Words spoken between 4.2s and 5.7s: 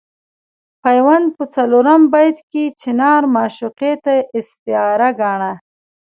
استعاره ګاڼه.